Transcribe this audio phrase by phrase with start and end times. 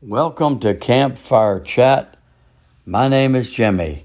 [0.00, 2.16] Welcome to Campfire Chat.
[2.86, 4.04] My name is Jimmy.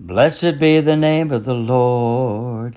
[0.00, 2.76] Blessed be the name of the Lord.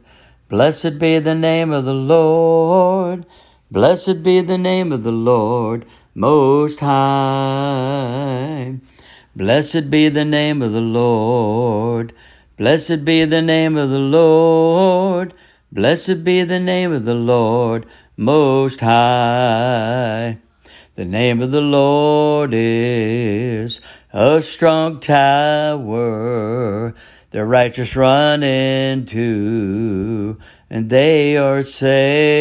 [0.49, 3.25] Blessed be the name of the Lord.
[3.71, 8.75] Blessed be the name of the Lord Most High.
[9.35, 12.13] Blessed be the name of the Lord.
[12.55, 15.33] Blessed be the name of the Lord.
[15.71, 20.37] Blessed be the name of the Lord Most High.
[20.95, 23.81] The name of the Lord is
[24.13, 26.93] a strong tower.
[27.31, 30.37] The righteous run into,
[30.69, 32.35] and they are saved.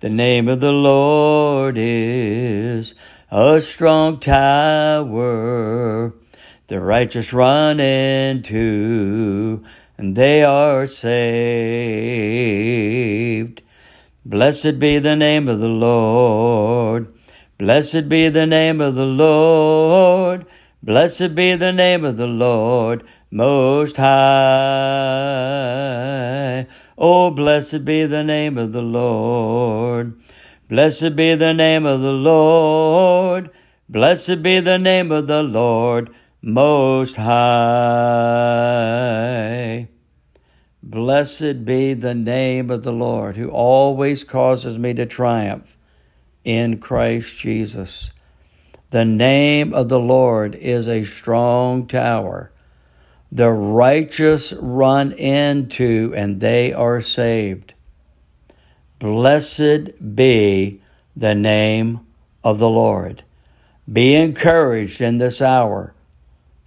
[0.00, 2.96] The name of the Lord is
[3.30, 6.14] a strong tower.
[6.66, 9.62] The righteous run into,
[9.96, 11.22] and they are saved.
[14.28, 17.14] Blessed be the name of the Lord.
[17.58, 20.46] Blessed be the name of the Lord.
[20.82, 24.16] Blessed be the name of the Lord Most High.
[26.98, 30.20] Oh, blessed be the name of the Lord.
[30.68, 33.50] Blessed be the name of the Lord.
[33.88, 36.10] Blessed be the name of the Lord
[36.42, 37.36] Most High.
[40.88, 45.76] Blessed be the name of the Lord, who always causes me to triumph
[46.44, 48.12] in Christ Jesus.
[48.90, 52.52] The name of the Lord is a strong tower.
[53.32, 57.74] The righteous run into, and they are saved.
[59.00, 60.80] Blessed be
[61.16, 62.06] the name
[62.44, 63.24] of the Lord.
[63.92, 65.94] Be encouraged in this hour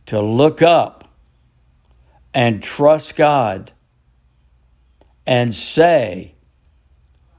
[0.07, 1.07] to look up
[2.33, 3.71] and trust God
[5.29, 6.33] and say,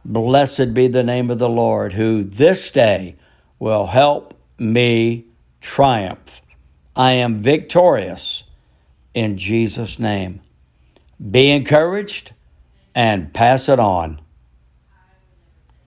[0.05, 3.17] Blessed be the name of the Lord, who this day
[3.59, 5.25] will help me
[5.61, 6.41] triumph.
[6.95, 8.45] I am victorious
[9.13, 10.41] in Jesus' name.
[11.33, 12.33] Be encouraged
[12.95, 14.21] and pass it on.